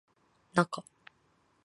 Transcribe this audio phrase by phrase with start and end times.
[0.55, 0.83] なか